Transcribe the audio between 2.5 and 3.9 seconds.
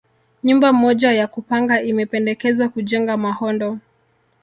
kujengwa Mahondo